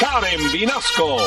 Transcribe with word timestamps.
Karen 0.00 0.50
Vinasco. 0.50 1.18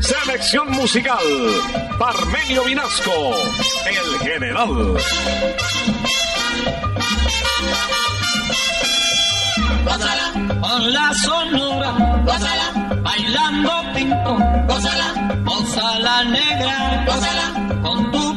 Selección 0.00 0.70
musical, 0.72 1.18
Parmenio 1.98 2.64
Vinasco, 2.64 3.34
el 3.86 4.18
general. 4.20 4.68
Gózala, 9.84 10.32
con 10.60 10.92
la 10.92 11.14
sonora, 11.14 11.90
gózala, 12.26 12.98
bailando 13.02 13.72
pinto, 13.94 14.38
gózala, 14.68 15.40
gózala 15.46 16.24
negra, 16.24 17.04
gózala 17.06 17.63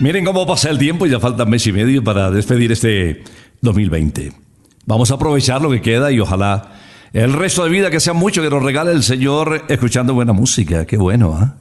Miren 0.00 0.24
cómo 0.24 0.46
pasa 0.46 0.70
el 0.70 0.78
tiempo, 0.78 1.06
y 1.06 1.10
ya 1.10 1.18
falta 1.18 1.44
mes 1.44 1.66
y 1.66 1.72
medio 1.72 2.04
para 2.04 2.30
despedir 2.30 2.70
este 2.70 3.24
2020. 3.62 4.32
Vamos 4.86 5.10
a 5.10 5.14
aprovechar 5.14 5.60
lo 5.60 5.70
que 5.70 5.82
queda 5.82 6.12
y 6.12 6.20
ojalá 6.20 6.72
el 7.12 7.32
resto 7.32 7.64
de 7.64 7.70
vida 7.70 7.90
que 7.90 7.98
sea 7.98 8.12
mucho 8.12 8.40
que 8.40 8.48
nos 8.48 8.62
regale 8.62 8.92
el 8.92 9.02
Señor 9.02 9.64
escuchando 9.68 10.14
buena 10.14 10.32
música. 10.32 10.86
Qué 10.86 10.96
bueno, 10.96 11.36
¿ah? 11.40 11.56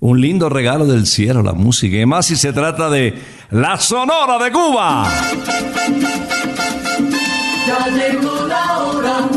Un 0.00 0.20
lindo 0.20 0.48
regalo 0.48 0.86
del 0.86 1.06
cielo, 1.06 1.42
la 1.42 1.52
música. 1.52 1.96
Y 1.96 2.06
más 2.06 2.26
si 2.26 2.36
se 2.36 2.52
trata 2.52 2.88
de 2.88 3.14
la 3.50 3.78
Sonora 3.78 4.42
de 4.42 4.50
Cuba. 4.50 5.08
Ya 7.66 7.86
llegó 7.88 8.46
la 8.48 8.78
hora 8.78 9.28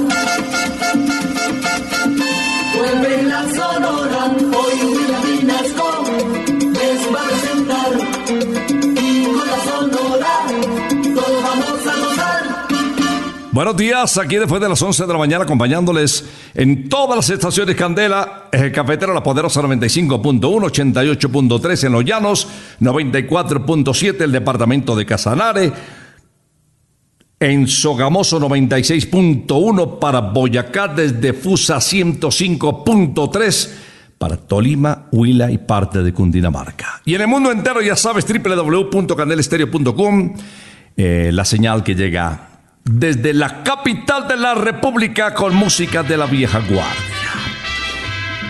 Buenos 13.55 13.77
días, 13.77 14.17
aquí 14.17 14.35
después 14.35 14.59
de 14.59 14.67
las 14.67 14.81
11 14.81 15.05
de 15.05 15.13
la 15.13 15.17
mañana 15.17 15.45
acompañándoles 15.45 16.25
en 16.55 16.89
todas 16.89 17.15
las 17.15 17.29
estaciones 17.29 17.73
Candela, 17.77 18.49
es 18.51 18.63
el 18.63 18.73
cafetero 18.73 19.13
La 19.13 19.23
Poderosa 19.23 19.61
95.1, 19.61 20.41
88.3 20.41 21.85
en 21.85 21.91
Los 21.93 22.03
Llanos, 22.03 22.49
94.7 22.81 24.23
el 24.23 24.33
departamento 24.33 24.93
de 24.93 25.05
Casanare, 25.05 25.71
en 27.39 27.65
Sogamoso 27.69 28.41
96.1 28.41 29.99
para 29.99 30.19
Boyacá 30.19 30.89
desde 30.89 31.31
Fusa 31.31 31.77
105.3 31.77 33.69
para 34.17 34.35
Tolima, 34.35 35.07
Huila 35.13 35.49
y 35.49 35.59
parte 35.59 36.03
de 36.03 36.11
Cundinamarca. 36.11 37.01
Y 37.05 37.15
en 37.15 37.21
el 37.21 37.29
mundo 37.29 37.53
entero 37.53 37.81
ya 37.81 37.95
sabes 37.95 38.25
www.candelestereo.com 38.27 40.33
eh, 40.97 41.29
la 41.31 41.45
señal 41.45 41.85
que 41.85 41.95
llega 41.95 42.49
desde 42.85 43.33
la 43.33 43.63
capital 43.63 44.27
de 44.27 44.37
la 44.37 44.53
República 44.53 45.33
con 45.33 45.55
música 45.55 46.03
de 46.03 46.17
la 46.17 46.27
vieja 46.27 46.59
guardia. 46.59 46.85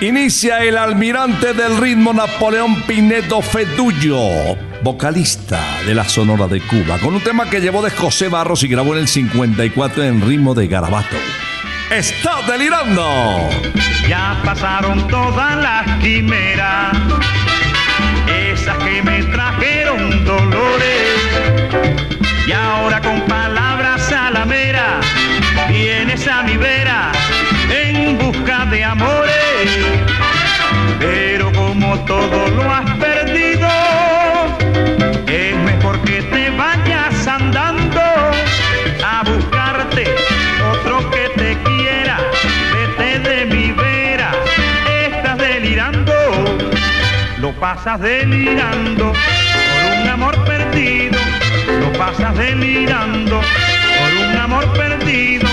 Inicia 0.01 0.61
el 0.61 0.77
almirante 0.77 1.53
del 1.53 1.77
ritmo 1.77 2.11
Napoleón 2.11 2.81
Pinedo 2.81 3.41
Fedullo, 3.41 4.57
vocalista 4.83 5.61
de 5.85 5.95
la 5.95 6.03
Sonora 6.03 6.47
de 6.47 6.59
Cuba, 6.59 6.99
con 6.99 7.15
un 7.15 7.21
tema 7.21 7.49
que 7.49 7.61
llevó 7.61 7.81
de 7.81 7.91
José 7.91 8.27
Barros 8.27 8.61
y 8.63 8.67
grabó 8.67 8.93
en 8.93 8.99
el 8.99 9.07
54 9.07 10.03
en 10.03 10.21
ritmo 10.21 10.53
de 10.53 10.67
garabato. 10.67 11.15
¡Está 11.89 12.41
delirando! 12.51 13.49
Ya 14.09 14.41
pasaron 14.43 15.07
todas 15.07 15.55
las 15.55 16.03
quimeras 16.03 16.54
todo 32.05 32.47
lo 32.49 32.71
has 32.71 32.89
perdido, 32.97 33.67
es 35.27 35.55
mejor 35.57 35.99
que 36.01 36.21
te 36.21 36.49
vayas 36.51 37.27
andando 37.27 38.01
a 39.03 39.23
buscarte 39.23 40.05
otro 40.71 41.09
que 41.11 41.29
te 41.35 41.57
quiera. 41.63 42.17
Vete 42.73 43.19
de 43.19 43.45
mi 43.45 43.71
vera, 43.71 44.31
estás 45.07 45.37
delirando, 45.37 46.13
lo 47.39 47.51
pasas 47.53 47.99
delirando 47.99 49.11
por 49.11 50.01
un 50.01 50.07
amor 50.07 50.45
perdido, 50.45 51.17
lo 51.79 51.91
pasas 51.93 52.35
delirando 52.37 53.39
por 53.39 54.27
un 54.27 54.37
amor 54.37 54.73
perdido, 54.73 55.47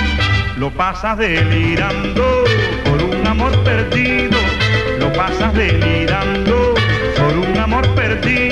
lo 0.56 0.70
pasas 0.70 1.18
delirando 1.18 2.44
por 2.84 3.02
un 3.02 3.26
amor 3.26 3.56
perdido, 3.64 4.38
lo 5.02 5.12
pasas 5.14 5.52
delirando 5.54 6.74
por 7.18 7.36
un 7.36 7.58
amor 7.58 7.84
perdido. 7.94 8.51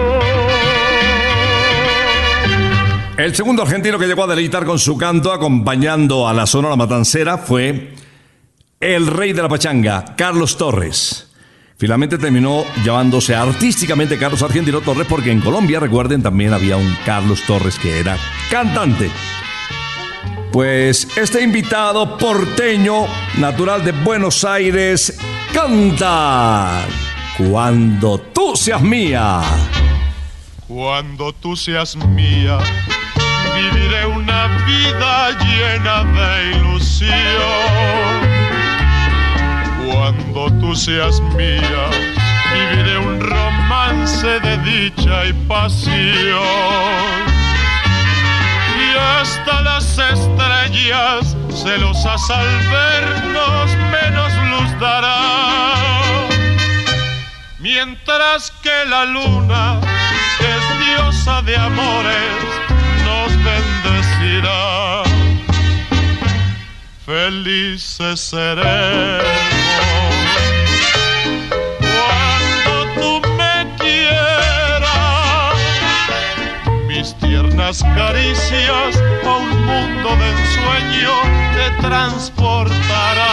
El 3.21 3.35
segundo 3.35 3.61
argentino 3.61 3.99
que 3.99 4.07
llegó 4.07 4.23
a 4.23 4.27
deleitar 4.27 4.65
con 4.65 4.79
su 4.79 4.97
canto 4.97 5.31
acompañando 5.31 6.27
a 6.27 6.33
la 6.33 6.47
Sonora 6.47 6.75
Matancera 6.75 7.37
fue 7.37 7.93
el 8.79 9.05
rey 9.05 9.31
de 9.31 9.43
la 9.43 9.47
pachanga, 9.47 10.15
Carlos 10.17 10.57
Torres. 10.57 11.31
Finalmente 11.77 12.17
terminó 12.17 12.65
llamándose 12.83 13.35
artísticamente 13.35 14.17
Carlos 14.17 14.41
Argentino 14.41 14.81
Torres 14.81 15.05
porque 15.07 15.31
en 15.31 15.39
Colombia, 15.39 15.79
recuerden, 15.79 16.23
también 16.23 16.51
había 16.51 16.77
un 16.77 16.97
Carlos 17.05 17.43
Torres 17.45 17.77
que 17.77 17.99
era 17.99 18.17
cantante. 18.49 19.11
Pues 20.51 21.15
este 21.15 21.43
invitado 21.43 22.17
porteño, 22.17 23.05
natural 23.37 23.85
de 23.85 23.91
Buenos 23.91 24.43
Aires, 24.43 25.19
canta 25.53 26.87
Cuando 27.37 28.17
tú 28.17 28.55
seas 28.55 28.81
mía. 28.81 29.43
Cuando 30.67 31.33
tú 31.33 31.55
seas 31.55 31.95
mía, 31.97 32.57
viviré 33.61 34.05
una 34.05 34.47
vida 34.65 35.31
llena 35.45 36.03
de 36.03 36.51
ilusión. 36.51 37.11
Cuando 39.85 40.51
tú 40.59 40.75
seas 40.75 41.19
mía, 41.35 41.85
viviré 42.53 42.97
un 42.97 43.19
romance 43.19 44.39
de 44.39 44.57
dicha 44.59 45.25
y 45.25 45.33
pasión. 45.47 46.41
Y 48.83 48.97
hasta 48.97 49.61
las 49.61 49.97
estrellas, 49.97 51.35
celosas 51.63 52.29
al 52.29 52.51
vernos, 52.69 53.75
menos 53.91 54.33
luz 54.49 54.79
darán. 54.79 56.01
Mientras 57.59 58.51
que 58.63 58.85
la 58.89 59.05
luna, 59.05 59.79
es 60.39 60.63
diosa 60.85 61.41
de 61.43 61.55
amores, 61.55 62.60
Felices 67.11 68.21
seremos 68.21 69.25
cuando 71.81 72.73
tú 72.95 73.11
me 73.35 73.55
quieras. 73.79 75.57
Mis 76.87 77.13
tiernas 77.15 77.83
caricias 77.83 78.95
a 79.25 79.29
un 79.29 79.49
mundo 79.65 80.15
de 80.15 80.27
ensueño 80.31 81.13
te 81.53 81.65
transportarán 81.81 83.27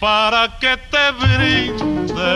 para 0.00 0.58
que 0.58 0.76
te 0.76 1.04
brinde 1.20 2.32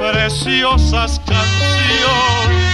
preciosas 0.00 1.20
canciones, 1.20 2.65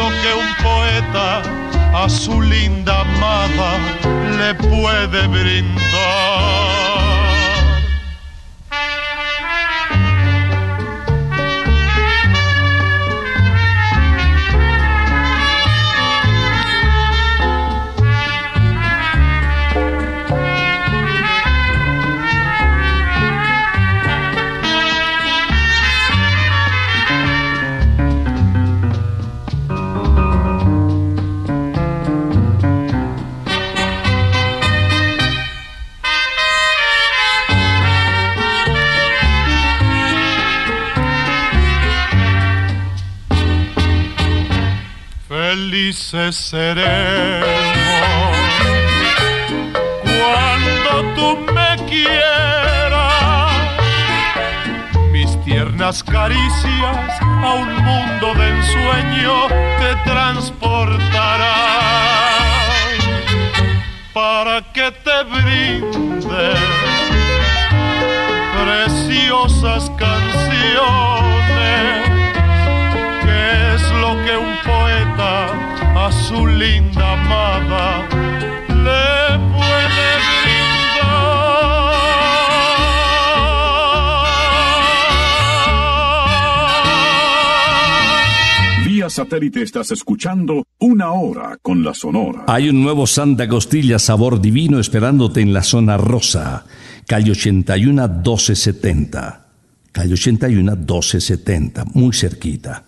lo 0.00 0.08
que 0.22 0.32
un 0.44 0.50
poeta 0.64 1.42
a 2.02 2.08
su 2.08 2.40
linda 2.40 3.00
amada 3.00 3.70
le 4.38 4.54
puede 4.54 5.26
brindar. 5.26 6.89
Felices 45.60 46.36
seremos 46.36 47.46
cuando 50.02 50.90
tú 51.14 51.28
me 51.52 51.76
quieras. 51.84 53.52
Mis 55.12 55.38
tiernas 55.44 56.02
caricias 56.02 57.20
a 57.20 57.54
un 57.56 57.76
mundo 57.76 58.34
de 58.40 58.48
ensueño 58.48 59.48
te 59.80 60.10
transportarán 60.10 61.50
para 64.14 64.62
que 64.72 64.90
te 64.90 65.22
brinde 65.24 66.54
preciosas 68.64 69.90
canciones, 69.98 71.09
a 76.00 76.10
su 76.10 76.46
linda 76.46 77.12
amada 77.12 78.08
le 78.68 79.38
puede 79.52 80.08
brindar. 80.40 81.26
Vía 88.86 89.10
satélite 89.10 89.62
estás 89.62 89.90
escuchando 89.90 90.64
Una 90.78 91.12
Hora 91.12 91.58
con 91.60 91.84
la 91.84 91.92
Sonora. 91.92 92.44
Hay 92.46 92.70
un 92.70 92.82
nuevo 92.82 93.06
Santa 93.06 93.46
Costilla 93.46 93.98
sabor 93.98 94.40
divino 94.40 94.80
esperándote 94.80 95.42
en 95.42 95.52
la 95.52 95.62
zona 95.62 95.98
rosa. 95.98 96.64
Calle 97.06 97.32
81 97.32 98.08
1270. 98.08 99.46
Calle 99.92 100.14
81 100.14 100.76
1270, 100.76 101.84
muy 101.92 102.14
cerquita. 102.14 102.84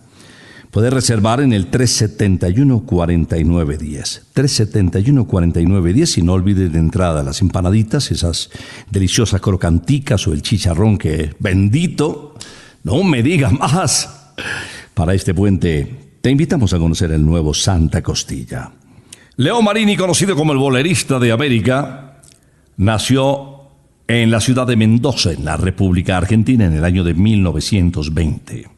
Puedes 0.73 0.91
reservar 0.91 1.39
en 1.39 1.53
el 1.53 1.69
371-4910. 1.69 4.21
371-4910 4.33 6.17
y 6.17 6.23
no 6.23 6.33
olvides 6.33 6.73
de 6.73 6.79
entrada 6.79 7.21
las 7.21 7.41
empanaditas, 7.41 8.09
esas 8.09 8.49
deliciosas 8.89 9.39
crocanticas 9.39 10.27
o 10.27 10.33
el 10.33 10.41
chicharrón 10.41 10.97
que 10.97 11.35
bendito, 11.37 12.33
no 12.81 13.03
me 13.03 13.21
diga 13.21 13.51
más. 13.51 14.33
Para 14.95 15.13
este 15.13 15.35
puente 15.35 16.15
te 16.21 16.31
invitamos 16.31 16.73
a 16.73 16.79
conocer 16.79 17.11
el 17.11 17.23
nuevo 17.23 17.53
Santa 17.53 18.01
Costilla. 18.01 18.71
Leo 19.35 19.61
Marini, 19.61 19.95
conocido 19.95 20.35
como 20.35 20.53
el 20.53 20.57
bolerista 20.57 21.19
de 21.19 21.31
América, 21.31 22.19
nació 22.77 23.67
en 24.07 24.31
la 24.31 24.41
ciudad 24.41 24.65
de 24.65 24.75
Mendoza, 24.75 25.33
en 25.33 25.45
la 25.45 25.55
República 25.55 26.17
Argentina, 26.17 26.65
en 26.65 26.73
el 26.73 26.83
año 26.83 27.03
de 27.03 27.13
1920. 27.13 28.72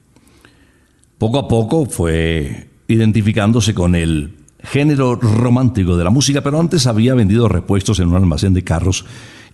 Poco 1.18 1.40
a 1.40 1.48
poco 1.48 1.86
fue 1.86 2.68
identificándose 2.88 3.74
con 3.74 3.96
el 3.96 4.36
género 4.64 5.16
romántico 5.16 5.96
de 5.96 6.04
la 6.04 6.10
música, 6.10 6.42
pero 6.42 6.60
antes 6.60 6.88
había 6.88 7.14
vendido 7.14 7.48
repuestos 7.48 8.00
en 8.00 8.10
un 8.10 8.16
almacén 8.16 8.54
de 8.54 8.64
carros 8.64 9.06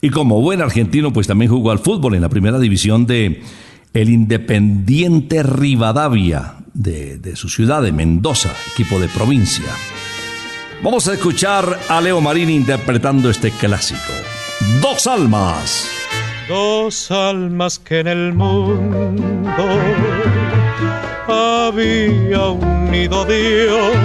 y 0.01 0.09
como 0.09 0.41
buen 0.41 0.61
argentino 0.61 1.13
pues 1.13 1.27
también 1.27 1.51
jugó 1.51 1.71
al 1.71 1.79
fútbol 1.79 2.15
en 2.15 2.21
la 2.21 2.29
primera 2.29 2.59
división 2.59 3.05
de 3.05 3.43
el 3.93 4.09
Independiente 4.09 5.43
Rivadavia 5.43 6.55
de, 6.73 7.17
de 7.17 7.35
su 7.35 7.49
ciudad 7.49 7.81
de 7.81 7.91
Mendoza, 7.91 8.51
equipo 8.73 8.99
de 8.99 9.09
provincia. 9.09 9.65
Vamos 10.81 11.07
a 11.07 11.13
escuchar 11.13 11.79
a 11.89 12.01
Leo 12.01 12.21
Marini 12.21 12.55
interpretando 12.55 13.29
este 13.29 13.51
clásico. 13.51 13.99
Dos 14.81 15.05
almas. 15.05 15.87
Dos 16.47 17.11
almas 17.11 17.77
que 17.77 17.99
en 17.99 18.07
el 18.07 18.33
mundo 18.33 19.63
había 21.31 22.47
unido 22.49 23.25
Dios. 23.25 23.95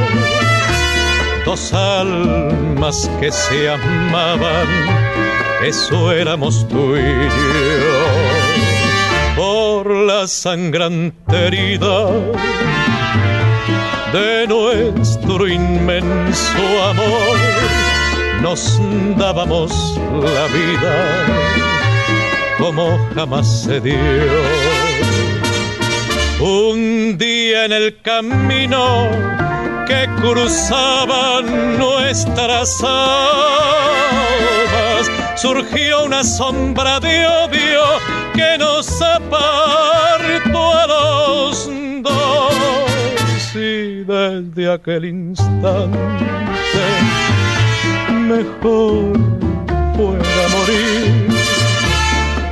Dos 1.44 1.72
almas 1.72 3.10
que 3.20 3.30
se 3.30 3.68
amaban, 3.70 4.68
eso 5.64 6.12
éramos 6.12 6.66
tú 6.68 6.96
y 6.96 7.02
yo. 7.02 8.06
Por 9.36 9.90
la 9.90 10.26
sangrante 10.26 11.46
herida 11.46 12.08
de 14.12 14.46
nuestro 14.48 15.46
inmenso 15.46 16.84
amor, 16.90 17.36
nos 18.42 18.80
dábamos 19.16 20.00
la 20.22 20.46
vida 20.46 21.46
como 22.58 22.98
jamás 23.14 23.64
se 23.64 23.80
dio. 23.80 23.96
Un 26.40 26.95
día 27.14 27.64
en 27.66 27.72
el 27.72 28.00
camino 28.02 29.10
que 29.86 30.08
cruzaban 30.20 31.78
nuestras 31.78 32.82
almas, 32.82 34.30
surgió 35.36 36.04
una 36.04 36.24
sombra 36.24 36.98
de 36.98 37.24
odio 37.26 37.82
que 38.34 38.58
nos 38.58 39.00
apartó 39.00 40.72
a 40.72 40.86
los 40.86 41.70
dos. 42.02 43.54
Y 43.54 44.02
desde 44.04 44.72
aquel 44.72 45.04
instante, 45.04 45.98
mejor 48.10 49.16
fuera 49.96 50.48
morir, 50.56 51.28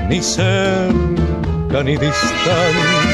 ni 0.08 0.22
cerca 0.22 1.82
ni 1.82 1.96
distante, 1.96 3.13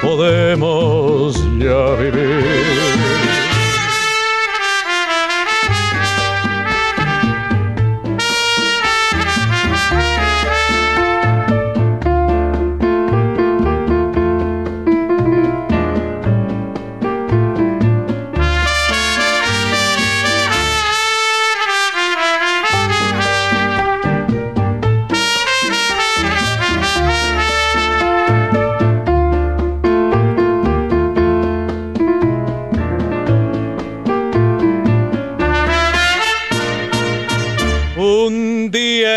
podemos 0.00 1.36
ya 1.58 1.94
vivir. 1.96 3.27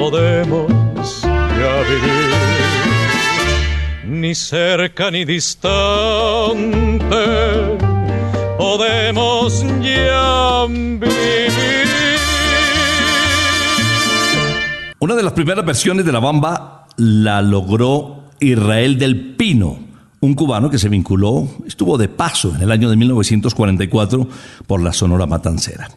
podemos 0.00 1.20
ya 1.22 1.74
vivir, 1.90 2.30
ni 4.06 4.34
cerca 4.34 5.10
ni 5.10 5.26
distante, 5.26 5.76
podemos 8.56 9.62
ya 9.82 10.64
vivir. 10.66 11.10
Una 15.00 15.14
de 15.14 15.22
las 15.22 15.34
primeras 15.34 15.66
versiones 15.66 16.06
de 16.06 16.12
la 16.12 16.20
bamba 16.20 16.86
la 16.96 17.42
logró 17.42 18.30
Israel 18.40 18.98
del 18.98 19.36
Pino, 19.36 19.78
un 20.20 20.32
cubano 20.34 20.70
que 20.70 20.78
se 20.78 20.88
vinculó, 20.88 21.46
estuvo 21.66 21.98
de 21.98 22.08
paso 22.08 22.54
en 22.56 22.62
el 22.62 22.72
año 22.72 22.88
de 22.88 22.96
1944 22.96 24.28
por 24.66 24.80
la 24.80 24.94
Sonora 24.94 25.26
Matancera. 25.26 25.90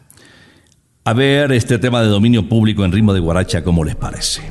A 1.06 1.12
ver 1.12 1.52
este 1.52 1.78
tema 1.78 2.00
de 2.00 2.08
dominio 2.08 2.48
público 2.48 2.82
en 2.82 2.90
ritmo 2.90 3.12
de 3.12 3.20
guaracha, 3.20 3.62
¿cómo 3.62 3.84
les 3.84 3.94
parece? 3.94 4.50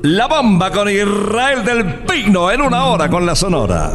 La 0.00 0.26
bamba 0.26 0.70
con 0.70 0.88
Israel 0.88 1.62
del 1.66 1.84
Pino 2.06 2.50
en 2.50 2.62
una 2.62 2.86
hora 2.86 3.10
con 3.10 3.26
la 3.26 3.34
Sonora. 3.34 3.92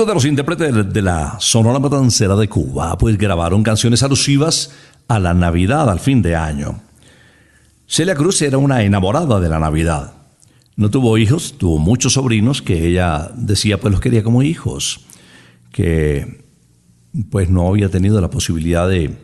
De 0.00 0.14
los 0.14 0.24
intérpretes 0.24 0.94
de 0.94 1.02
la 1.02 1.36
Sonora 1.40 1.78
Matancera 1.78 2.34
de 2.34 2.48
Cuba 2.48 2.96
pues 2.96 3.18
grabaron 3.18 3.62
canciones 3.62 4.02
alusivas 4.02 4.70
a 5.08 5.18
la 5.18 5.34
Navidad, 5.34 5.90
al 5.90 6.00
fin 6.00 6.22
de 6.22 6.34
año. 6.34 6.80
Celia 7.86 8.14
Cruz 8.14 8.40
era 8.40 8.56
una 8.56 8.82
enamorada 8.82 9.38
de 9.40 9.50
la 9.50 9.58
Navidad. 9.58 10.14
No 10.74 10.90
tuvo 10.90 11.18
hijos, 11.18 11.58
tuvo 11.58 11.78
muchos 11.78 12.14
sobrinos 12.14 12.62
que 12.62 12.86
ella 12.86 13.30
decía 13.36 13.78
pues 13.78 13.92
los 13.92 14.00
quería 14.00 14.22
como 14.22 14.42
hijos, 14.42 15.04
que 15.70 16.44
pues 17.28 17.50
no 17.50 17.68
había 17.68 17.90
tenido 17.90 18.22
la 18.22 18.30
posibilidad 18.30 18.88
de 18.88 19.14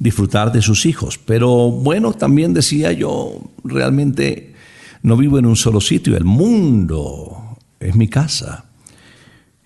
disfrutar 0.00 0.50
de 0.50 0.60
sus 0.60 0.86
hijos. 0.86 1.18
Pero 1.18 1.70
bueno, 1.70 2.14
también 2.14 2.52
decía 2.52 2.90
yo, 2.90 3.52
realmente 3.62 4.54
no 5.02 5.16
vivo 5.16 5.38
en 5.38 5.46
un 5.46 5.56
solo 5.56 5.80
sitio, 5.80 6.16
el 6.16 6.24
mundo 6.24 7.58
es 7.78 7.94
mi 7.94 8.08
casa. 8.08 8.65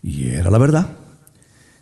Y 0.03 0.31
era 0.31 0.51
la 0.51 0.59
verdad. 0.59 0.87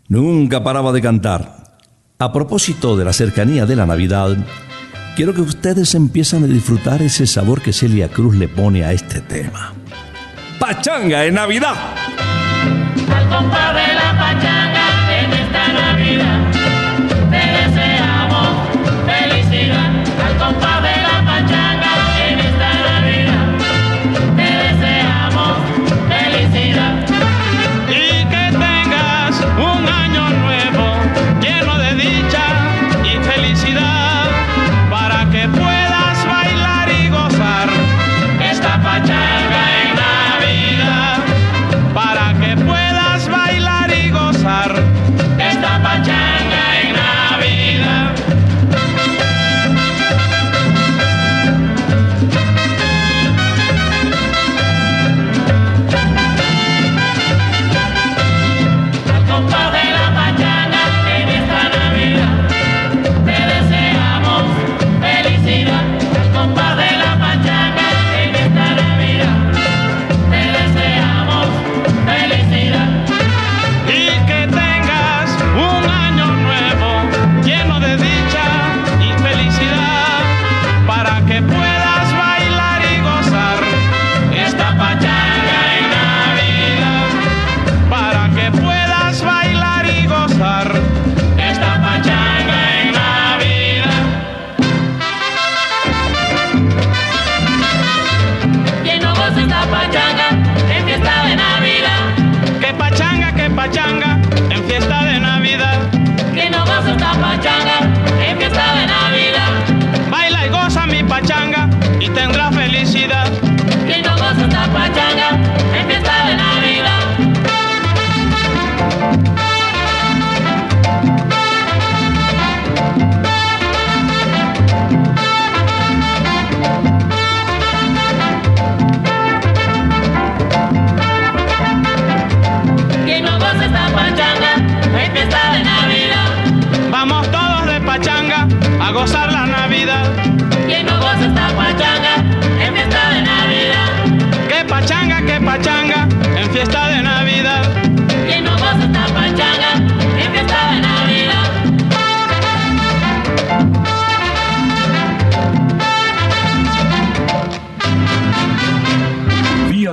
Nunca 0.09 0.63
paraba 0.63 0.93
de 0.93 1.03
cantar. 1.03 1.79
A 2.19 2.33
propósito 2.33 2.97
de 2.97 3.05
la 3.05 3.13
cercanía 3.13 3.67
de 3.67 3.77
la 3.77 3.87
Navidad, 3.87 4.37
quiero 5.15 5.35
que 5.35 5.41
ustedes 5.41 5.95
empiezan 5.95 6.45
a 6.45 6.47
disfrutar 6.47 7.03
ese 7.03 7.27
sabor 7.27 7.63
que 7.63 7.73
Celia 7.73 8.09
Cruz 8.09 8.35
le 8.35 8.49
pone 8.49 8.85
a 8.85 8.93
este 8.93 9.21
tema. 9.21 9.73
Pachanga 10.59 11.25
en 11.25 11.35
Navidad. 11.35 11.75
Al 13.09 14.08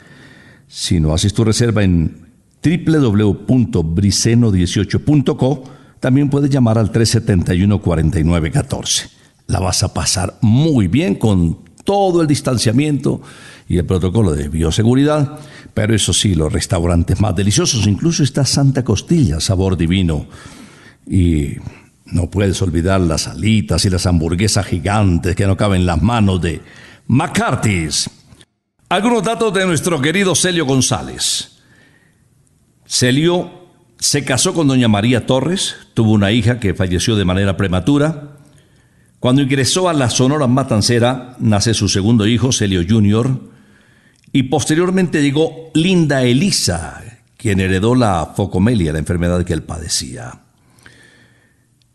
Si 0.68 1.00
no 1.00 1.14
haces 1.14 1.34
tu 1.34 1.44
reserva 1.44 1.84
en 1.84 2.26
www.briceno18.co, 2.64 5.64
también 6.00 6.30
puedes 6.30 6.50
llamar 6.50 6.80
al 6.80 6.92
371-4914. 6.92 9.12
La 9.48 9.60
vas 9.60 9.84
a 9.84 9.94
pasar 9.94 10.40
muy 10.42 10.88
bien 10.88 11.14
con 11.16 11.60
todo 11.86 12.22
el 12.22 12.28
distanciamiento 12.28 13.22
y 13.70 13.78
el 13.78 13.86
protocolo 13.86 14.34
de 14.34 14.50
bioseguridad, 14.50 15.40
pero 15.74 15.96
eso 15.96 16.12
sí, 16.12 16.36
los 16.36 16.52
restaurantes 16.52 17.22
más 17.22 17.36
deliciosos, 17.36 17.88
incluso 17.88 18.24
está 18.24 18.46
Santa 18.46 18.84
Costilla, 18.84 19.40
sabor 19.40 19.78
divino. 19.78 20.28
Y 21.08 21.54
no 22.06 22.30
puedes 22.30 22.62
olvidar 22.62 23.00
las 23.02 23.28
alitas 23.28 23.86
y 23.86 23.90
las 23.90 24.06
hamburguesas 24.06 24.66
gigantes 24.66 25.36
que 25.36 25.48
no 25.48 25.56
caben 25.56 25.82
en 25.82 25.88
las 25.88 26.02
manos 26.02 26.42
de 26.42 26.62
McCarthy's. 27.08 28.10
Algunos 28.90 29.24
datos 29.24 29.54
de 29.54 29.66
nuestro 29.66 30.02
querido 30.02 30.36
Celio 30.36 30.66
González. 30.66 31.60
Celio 32.86 33.66
se 33.98 34.24
casó 34.24 34.54
con 34.54 34.68
doña 34.68 34.88
María 34.88 35.26
Torres, 35.26 35.76
tuvo 35.96 36.12
una 36.12 36.32
hija 36.32 36.60
que 36.60 36.76
falleció 36.76 37.16
de 37.16 37.26
manera 37.26 37.58
prematura. 37.58 38.35
Cuando 39.26 39.42
ingresó 39.42 39.90
a 39.90 39.94
la 39.94 40.12
Sonora 40.12 40.46
Matancera, 40.46 41.36
nace 41.40 41.74
su 41.74 41.90
segundo 41.90 42.28
hijo, 42.28 42.52
Celio 42.52 42.84
Jr., 42.88 43.40
y 44.32 44.44
posteriormente 44.44 45.20
llegó 45.24 45.72
Linda 45.74 46.22
Elisa, 46.22 47.02
quien 47.36 47.60
heredó 47.60 47.96
la 47.96 48.34
focomelia, 48.36 48.94
la 48.94 49.00
enfermedad 49.00 49.44
que 49.44 49.54
él 49.54 49.64
padecía. 49.64 50.42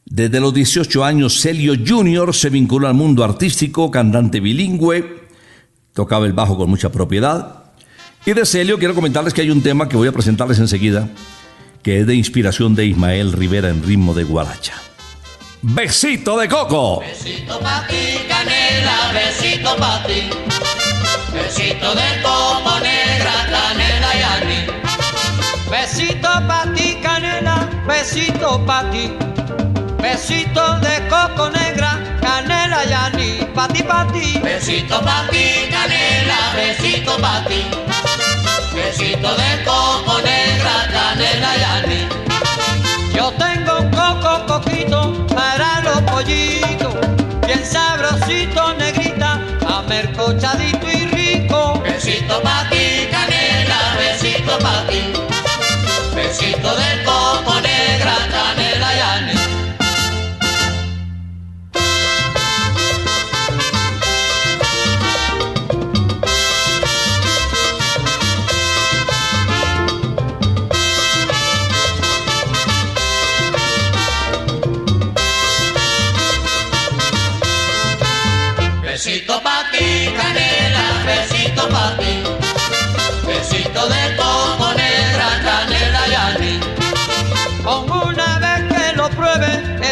Desde 0.05 0.41
los 0.41 0.53
18 0.53 1.05
años, 1.05 1.41
Celio 1.41 1.75
Jr. 1.87 2.35
se 2.35 2.51
vinculó 2.51 2.89
al 2.89 2.95
mundo 2.95 3.23
artístico, 3.23 3.93
cantante 3.93 4.41
bilingüe, 4.41 5.29
tocaba 5.95 6.27
el 6.27 6.33
bajo 6.33 6.57
con 6.57 6.69
mucha 6.69 6.91
propiedad. 6.91 7.63
Y 8.27 8.33
de 8.33 8.45
Celio 8.45 8.77
quiero 8.77 8.97
comentarles 8.97 9.33
que 9.33 9.43
hay 9.43 9.51
un 9.51 9.63
tema 9.63 9.89
que 9.89 9.97
voy 9.97 10.09
a 10.09 10.13
presentarles 10.13 10.59
enseguida, 10.59 11.09
que 11.85 12.01
es 12.01 12.09
de 12.09 12.17
inspiración 12.17 12.75
de 12.75 12.87
Ismael 12.87 13.31
Rivera 13.31 13.69
en 13.69 13.85
ritmo 13.85 14.15
de 14.15 14.25
guaracha. 14.25 14.90
Besito 15.63 16.39
de 16.39 16.49
coco. 16.49 17.01
Besito 17.01 17.61
pa' 17.61 17.85
ti, 17.87 18.25
canela, 18.27 19.13
besito 19.13 19.77
pa' 19.77 20.03
ti. 20.07 20.31
Besito 21.35 21.95
de 21.95 22.23
coco 22.23 22.81
negra, 22.81 23.45
canela 23.53 24.11
y 24.17 24.23
aní. 24.23 24.67
Besito 25.69 26.31
pa' 26.49 26.65
ti, 26.75 26.97
canela, 27.03 27.69
besito 27.87 28.59
pa' 28.65 28.89
ti. 28.91 29.13
Besito 30.01 30.79
de 30.81 31.07
coco 31.11 31.51
negra, 31.51 32.01
canela 32.23 32.83
y 32.87 32.93
aní. 32.95 33.47
Pa' 33.55 33.69
ti, 33.69 33.83
pa' 33.83 34.07
ti. 34.15 34.41
Besito 34.41 34.99
pa' 35.03 35.29
ti, 35.31 35.69
canela, 35.69 36.57
besito 36.57 37.19
pa' 37.21 37.45
ti. 37.47 37.67
Besito 38.73 39.29
de 39.37 39.65
coco 39.65 40.23
negra, 40.25 40.89
canela 40.91 41.53
y 41.55 41.63
aní. 41.77 42.09
Yo 43.15 43.31
tengo 43.33 43.60
para 45.35 45.81
los 45.83 46.03
pollitos, 46.03 46.95
bien 47.47 47.65
sabrosito, 47.65 48.75
negrita, 48.75 49.41
amercochadito 49.67 50.87
y 50.89 51.07
rico. 51.07 51.81
Besito 51.83 52.41
pa' 52.43 52.69
ti, 52.71 53.09
canela, 53.11 53.97
besito 53.99 54.59
pa' 54.59 54.87
ti. 54.89 55.13
Besito 56.15 56.77
de 56.77 57.05
coco 57.05 57.70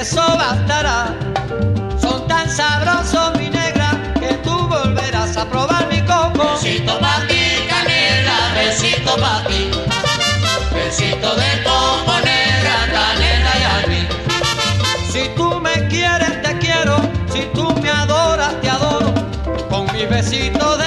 eso 0.08 0.22
bastará. 0.38 1.14
Son 2.00 2.26
tan 2.26 2.48
sabrosos, 2.50 3.36
mi 3.38 3.50
negra, 3.50 3.90
que 4.18 4.32
tú 4.44 4.56
volverás 4.68 5.36
a 5.36 5.44
probar 5.44 5.86
mi 5.92 6.00
coco. 6.00 6.44
Besito 6.54 6.98
pa' 6.98 7.20
ti, 7.28 7.42
canela, 7.68 8.38
besito 8.54 9.16
pa' 9.22 9.44
ti. 9.48 9.70
Besito 10.74 11.30
de 11.42 11.50
coco 11.62 12.14
negra, 12.24 12.76
canela 12.94 13.52
y 13.60 13.64
aní. 13.76 14.02
Si 15.12 15.28
tú 15.36 15.60
me 15.60 15.76
quieres, 15.88 16.40
te 16.42 16.56
quiero. 16.58 16.96
Si 17.30 17.42
tú 17.52 17.64
me 17.82 17.90
adoras, 17.90 18.58
te 18.62 18.70
adoro. 18.70 19.12
Con 19.68 19.92
mi 19.92 20.06
besito 20.06 20.77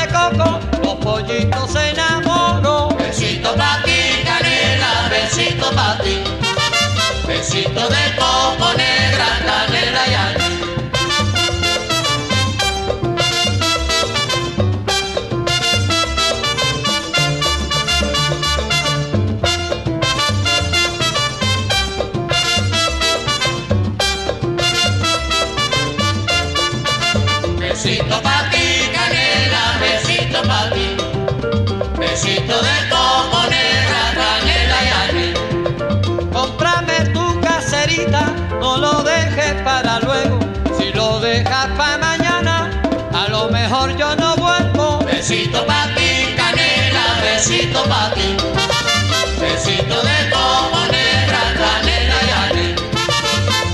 besito 47.71 47.89
pa' 47.89 48.11
ti. 48.13 48.27
Besito 49.39 49.97
de 50.01 50.29
coco 50.29 50.81
negra, 50.91 51.41
canela 51.59 52.19
y. 52.53 52.75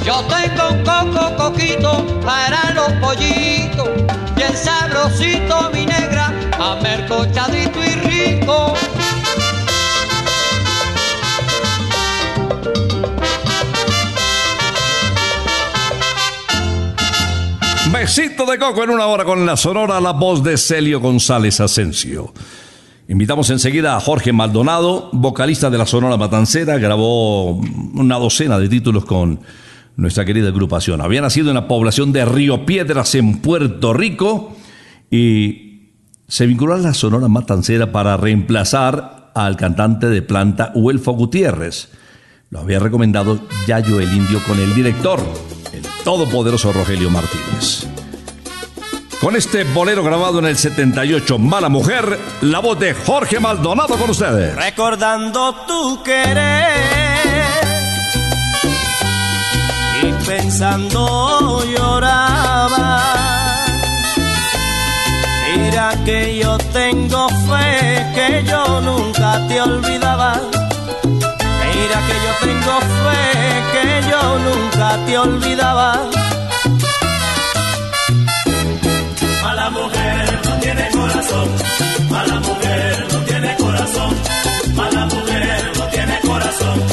Yo 0.05 0.23
tengo 0.23 0.69
un 0.69 0.83
coco 0.83 1.35
coquito 1.35 2.21
para 2.21 2.73
los 2.73 2.91
pollitos, 3.01 3.89
bien 4.35 4.55
sabrosito 4.55 5.71
mi 5.73 5.85
negra, 5.85 6.33
amercochadito 6.59 7.83
y 7.83 7.95
rico. 7.95 8.73
Besito 17.91 18.45
de 18.45 18.59
coco 18.59 18.83
en 18.83 18.91
una 18.91 19.07
hora 19.07 19.25
con 19.25 19.45
la 19.45 19.57
sonora, 19.57 19.99
la 19.99 20.11
voz 20.11 20.43
de 20.43 20.57
Celio 20.57 20.99
González 20.99 21.59
Asensio. 21.59 22.31
Invitamos 23.09 23.49
enseguida 23.51 23.95
a 23.95 24.01
Jorge 24.01 24.33
Maldonado, 24.33 25.09
vocalista 25.13 25.69
de 25.69 25.77
la 25.77 25.85
Sonora 25.85 26.17
Matancera, 26.17 26.77
grabó 26.77 27.51
una 27.51 28.17
docena 28.17 28.59
de 28.59 28.67
títulos 28.67 29.05
con 29.05 29.39
nuestra 29.95 30.25
querida 30.25 30.49
agrupación. 30.49 30.99
Había 30.99 31.21
nacido 31.21 31.47
en 31.49 31.55
la 31.55 31.69
población 31.69 32.11
de 32.11 32.25
Río 32.25 32.65
Piedras, 32.65 33.15
en 33.15 33.37
Puerto 33.37 33.93
Rico, 33.93 34.57
y 35.09 35.93
se 36.27 36.47
vinculó 36.47 36.73
a 36.73 36.79
la 36.79 36.93
Sonora 36.93 37.29
Matancera 37.29 37.93
para 37.93 38.17
reemplazar 38.17 39.31
al 39.33 39.55
cantante 39.55 40.07
de 40.07 40.21
planta 40.21 40.73
Huelfo 40.75 41.13
Gutiérrez. 41.13 41.89
Lo 42.49 42.59
había 42.59 42.79
recomendado 42.79 43.39
Yayo 43.67 44.01
el 44.01 44.11
Indio 44.11 44.41
con 44.45 44.59
el 44.59 44.75
director, 44.75 45.21
el 45.71 45.83
todopoderoso 46.03 46.73
Rogelio 46.73 47.09
Martínez. 47.09 47.87
Con 49.21 49.35
este 49.35 49.63
bolero 49.63 50.03
grabado 50.03 50.37
en 50.39 50.45
el 50.45 50.57
78, 50.57 51.39
Mala 51.39 51.69
Mujer, 51.69 52.19
la 52.41 52.59
voz 52.59 52.77
de 52.79 52.93
Jorge 52.93 53.39
Maldonado 53.39 53.97
con 53.97 54.11
ustedes. 54.11 54.55
recordando 54.55 55.55
tu 55.65 56.03
querer 56.03 56.71
y 60.03 60.11
pensando 60.25 61.63
lloraba. 61.65 63.03
Mira 65.55 65.93
que 66.05 66.37
yo 66.37 66.57
tengo 66.71 67.27
fe 67.29 68.05
que 68.13 68.43
yo 68.45 68.81
nunca 68.81 69.47
te 69.47 69.59
olvidaba. 69.59 70.39
Mira 71.03 71.97
que 72.07 72.15
yo 72.23 72.33
tengo 72.47 72.79
fe 73.03 73.21
que 73.73 74.09
yo 74.11 74.39
nunca 74.39 75.05
te 75.05 75.17
olvidaba. 75.17 76.26
Tiene 80.77 80.91
corazón, 80.91 81.49
mala 82.09 82.39
mujer 82.39 83.07
no 83.11 83.19
tiene 83.21 83.55
corazón, 83.57 84.15
mala 84.75 85.05
mujer 85.05 85.71
no 85.77 85.83
tiene 85.87 86.19
corazón, 86.21 86.83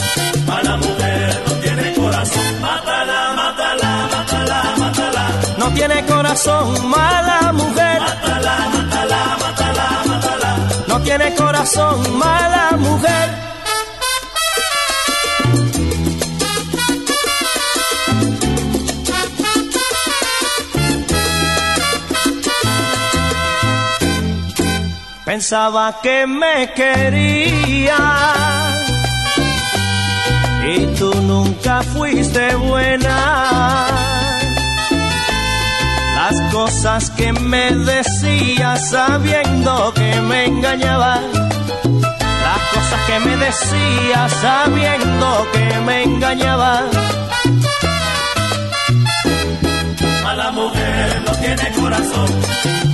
mala 0.47 0.77
mujer 0.77 1.43
no 1.47 1.53
tiene 1.55 1.93
corazón. 1.95 2.61
Mátala, 2.61 3.33
mátala, 3.37 4.09
mátala, 4.13 4.75
mátala. 4.79 5.25
No 5.59 5.71
tiene 5.73 6.05
corazón, 6.07 6.89
mala 6.89 7.53
mujer. 7.53 8.01
Mátala, 8.01 8.57
mátala, 8.75 9.37
mátala, 9.41 9.87
mátala. 10.07 10.57
No 10.89 11.01
tiene 11.01 11.35
corazón, 11.35 12.19
mala 12.19 12.77
mujer. 12.79 13.54
Pensaba 25.35 25.99
que 26.01 26.29
me 26.29 26.73
quería 26.75 27.99
y 30.65 30.87
tú 30.97 31.13
nunca 31.23 31.83
fuiste 31.83 32.55
buena. 32.55 33.89
Las 36.15 36.41
cosas 36.53 37.11
que 37.11 37.33
me 37.33 37.73
decías 37.73 38.91
sabiendo 38.91 39.93
que 39.95 40.21
me 40.21 40.45
engañaba. 40.47 41.19
Las 42.47 42.61
cosas 42.73 43.01
que 43.09 43.19
me 43.19 43.37
decías 43.37 44.33
sabiendo 44.41 45.49
que 45.53 45.81
me 45.81 46.03
engañaba. 46.05 46.85
Mala 50.23 50.53
mujer 50.53 51.23
no 51.27 51.33
tiene 51.39 51.71
corazón, 51.73 52.31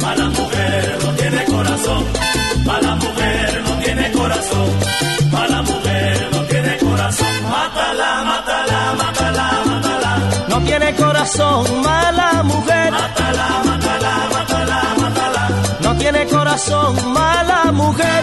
mala 0.01 0.25
mujer 0.31 0.99
no 1.05 1.11
tiene 1.13 1.45
corazón, 1.45 2.05
mala 2.71 2.95
mujer 2.95 3.63
no 3.67 3.73
tiene 3.85 4.13
corazón, 4.13 4.69
mala 5.33 5.63
mujer 5.63 6.29
no 6.35 6.41
tiene 6.51 6.73
corazón. 6.79 7.35
Mátala, 7.55 8.11
mátala, 8.31 8.81
mátala, 9.01 9.47
mátala. 9.71 10.13
No 10.49 10.57
tiene 10.69 10.95
corazón, 10.95 11.83
mala 11.83 12.43
mujer. 12.53 12.91
Mátala, 12.93 13.47
mátala, 13.69 14.13
mátala, 14.35 14.81
mátala. 15.03 15.43
No 15.85 15.91
tiene 15.97 16.27
corazón, 16.27 17.13
mala 17.13 17.73
mujer. 17.73 18.23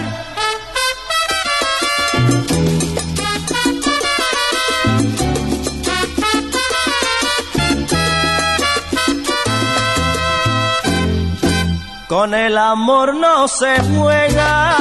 Con 12.07 12.33
el 12.33 12.57
amor 12.57 13.15
no 13.15 13.47
se 13.49 13.79
juega. 13.81 14.75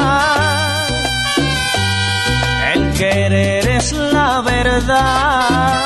El 2.73 2.93
querer 2.93 3.69
es 3.69 3.93
la 3.93 4.41
verdad. 4.43 5.85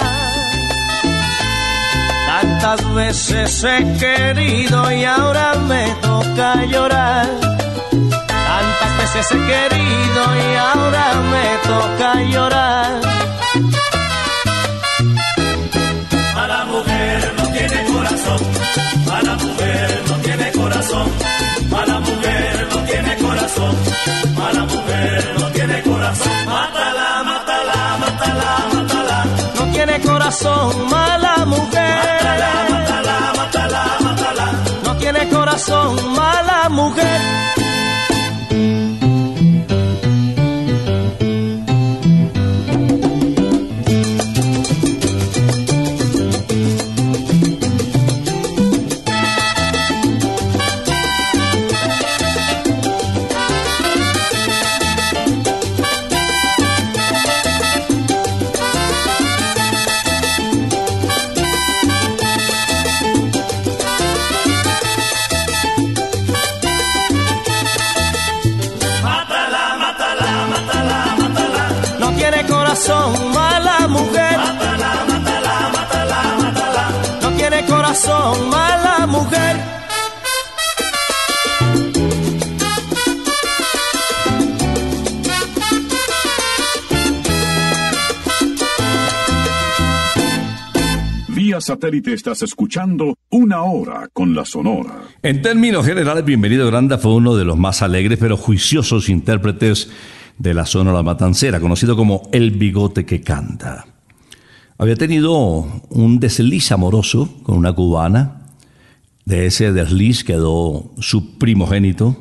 Tantas 2.26 2.94
veces 2.94 3.64
he 3.64 3.98
querido 3.98 4.92
y 4.92 5.04
ahora 5.04 5.54
me 5.66 5.90
toca 6.02 6.64
llorar. 6.66 7.26
Tantas 8.26 8.96
veces 8.98 9.32
he 9.32 9.38
querido 9.46 10.22
y 10.36 10.56
ahora 10.56 11.14
me 11.32 11.46
toca 11.68 12.14
llorar. 12.34 13.00
Mala 16.34 16.64
mujer 16.66 17.34
no 17.38 17.44
tiene 17.48 17.84
corazón, 17.92 18.40
corazón, 30.40 30.88
mala 30.88 31.44
mujer. 31.44 32.00
Mátala, 32.70 33.32
mátala, 33.36 33.98
mátala. 34.00 34.52
No 34.84 34.96
tiene 34.96 35.28
corazón, 35.28 36.14
mala 36.14 36.68
mujer. 36.70 37.59
Satélite 91.70 92.12
estás 92.12 92.42
escuchando 92.42 93.16
Una 93.30 93.62
Hora 93.62 94.08
con 94.12 94.34
la 94.34 94.44
Sonora. 94.44 95.02
En 95.22 95.40
términos 95.40 95.86
generales, 95.86 96.24
Bienvenido 96.24 96.66
Granda 96.66 96.98
fue 96.98 97.14
uno 97.14 97.36
de 97.36 97.44
los 97.44 97.56
más 97.56 97.80
alegres 97.80 98.18
pero 98.18 98.36
juiciosos 98.36 99.08
intérpretes 99.08 99.88
de 100.36 100.52
la 100.52 100.66
Sonora 100.66 101.04
Matancera, 101.04 101.60
conocido 101.60 101.94
como 101.94 102.22
El 102.32 102.50
Bigote 102.50 103.06
que 103.06 103.20
Canta. 103.20 103.86
Había 104.78 104.96
tenido 104.96 105.84
un 105.90 106.18
desliz 106.18 106.72
amoroso 106.72 107.40
con 107.44 107.56
una 107.56 107.72
cubana. 107.72 108.48
De 109.24 109.46
ese 109.46 109.72
desliz 109.72 110.24
quedó 110.24 110.90
su 110.98 111.38
primogénito, 111.38 112.20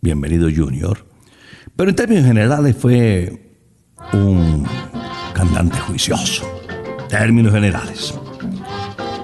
Bienvenido 0.00 0.48
Junior. 0.52 1.06
Pero 1.76 1.90
en 1.90 1.94
términos 1.94 2.24
generales 2.24 2.74
fue 2.76 3.54
un 4.12 4.66
cantante 5.34 5.78
juicioso. 5.78 6.44
Términos 7.08 7.52
generales. 7.52 8.12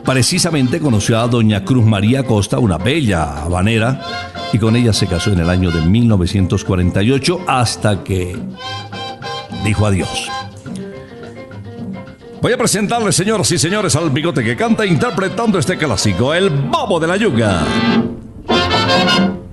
Precisamente 0.05 0.81
conoció 0.81 1.19
a 1.19 1.27
doña 1.27 1.65
Cruz 1.65 1.85
María 1.85 2.25
Costa, 2.25 2.59
una 2.59 2.77
bella 2.77 3.43
habanera, 3.43 4.01
y 4.53 4.59
con 4.59 4.77
ella 4.77 4.93
se 4.93 5.07
casó 5.07 5.33
en 5.33 5.41
el 5.41 5.49
año 5.49 5.71
de 5.71 5.81
1948 5.81 7.41
hasta 7.47 8.05
que 8.05 8.37
dijo 9.65 9.87
adiós. 9.87 10.29
Voy 12.43 12.53
a 12.53 12.59
presentarles, 12.59 13.17
señoras 13.17 13.51
y 13.53 13.59
señores, 13.59 13.97
al 13.97 14.11
bigote 14.11 14.45
que 14.45 14.55
canta 14.55 14.85
interpretando 14.85 15.59
este 15.59 15.79
clásico, 15.79 16.35
El 16.35 16.51
Bobo 16.51 17.01
de 17.01 17.07
la 17.07 17.17
Yuga. 17.17 17.63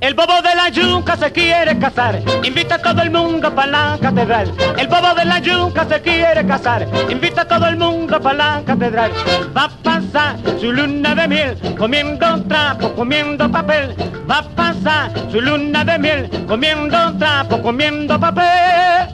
El 0.01 0.15
bobo 0.15 0.41
de 0.41 0.55
la 0.55 0.69
yuca 0.69 1.15
se 1.15 1.31
quiere 1.31 1.77
casar, 1.77 2.23
invita 2.43 2.75
a 2.75 2.79
todo 2.79 3.03
el 3.03 3.11
mundo 3.11 3.53
para 3.53 3.67
la 3.71 3.97
catedral. 4.01 4.51
El 4.75 4.87
bobo 4.87 5.13
de 5.13 5.25
la 5.25 5.37
yuca 5.37 5.85
se 5.87 6.01
quiere 6.01 6.43
casar, 6.47 6.87
invita 7.07 7.43
a 7.43 7.47
todo 7.47 7.67
el 7.67 7.77
mundo 7.77 8.19
para 8.19 8.35
la 8.35 8.63
catedral. 8.65 9.11
Va 9.55 9.65
a 9.65 9.69
pasar 9.69 10.37
su 10.59 10.71
luna 10.71 11.13
de 11.13 11.27
miel, 11.27 11.75
comiendo 11.77 12.43
trapo, 12.45 12.95
comiendo 12.95 13.51
papel. 13.51 13.95
Va 14.27 14.39
a 14.39 14.43
pasar 14.43 15.11
su 15.31 15.39
luna 15.39 15.85
de 15.85 15.99
miel, 15.99 16.45
comiendo 16.47 17.15
trapo, 17.19 17.61
comiendo 17.61 18.19
papel. 18.19 19.07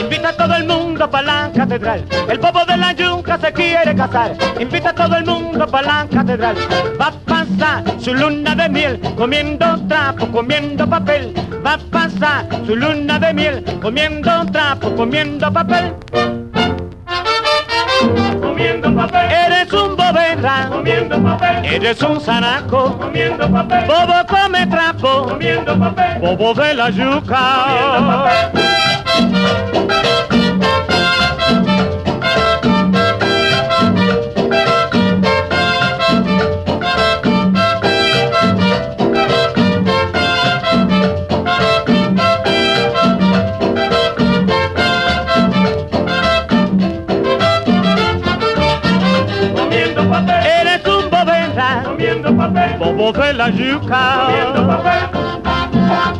Invita 0.00 0.28
a 0.30 0.32
todo 0.32 0.54
el 0.54 0.64
mundo 0.66 1.10
para 1.10 1.26
la 1.46 1.52
catedral. 1.52 2.04
El 2.28 2.38
bobo 2.38 2.64
de 2.64 2.76
la 2.76 2.92
yuca 2.92 3.38
se 3.38 3.52
quiere 3.52 3.94
casar, 3.94 4.34
invita 4.58 4.90
a 4.90 4.94
todo 4.94 5.16
el 5.16 5.24
mundo 5.24 5.66
para 5.66 5.86
la 5.86 6.06
catedral. 6.08 6.56
Va 7.00 7.06
a 7.08 7.12
pasar 7.12 7.84
su 7.98 8.14
luna 8.14 8.54
de 8.54 8.68
miel 8.68 9.00
comiendo 9.16 9.78
trapo, 9.88 10.26
comiendo 10.28 10.88
papel. 10.88 11.34
Va 11.64 11.74
a 11.74 11.78
pasar 11.78 12.46
su 12.66 12.74
luna 12.76 13.18
de 13.18 13.34
miel 13.34 13.64
comiendo 13.82 14.46
trapo, 14.46 14.94
comiendo 14.96 15.52
papel. 15.52 15.94
Comiendo 18.40 18.94
papel, 18.94 19.30
Eres 19.30 19.72
un 19.72 19.96
bobera, 19.96 20.66
comiendo 20.70 21.22
papel, 21.22 21.64
eres 21.66 22.02
un 22.02 22.20
zanaco. 22.20 22.96
comiendo 22.98 23.50
papel, 23.50 23.84
Bobo 23.86 24.14
come 24.28 24.66
trapo, 24.66 25.26
comiendo 25.28 25.78
papel, 25.78 26.18
bobo 26.20 26.54
de 26.54 26.74
la 26.74 26.90
yuca. 26.90 27.38
comiendo 27.66 28.22
papel, 28.24 28.62
Eres 50.42 50.86
un 50.86 51.10
bobera, 51.10 51.82
comiendo 51.84 52.36
papel, 52.36 52.78
bobo 52.78 53.12
de 53.12 53.34
la 53.34 53.50
yuca. 53.50 54.26
comiendo 54.26 54.66
papel. 54.66 56.19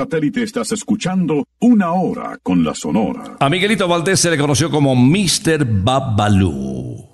Satélite 0.00 0.42
estás 0.42 0.72
escuchando 0.72 1.46
Una 1.58 1.92
Hora 1.92 2.38
con 2.42 2.64
la 2.64 2.74
Sonora. 2.74 3.36
A 3.38 3.50
Miguelito 3.50 3.86
Valdés 3.86 4.18
se 4.18 4.30
le 4.30 4.38
conoció 4.38 4.70
como 4.70 4.96
Mr. 4.96 5.66
Babalú. 5.66 7.04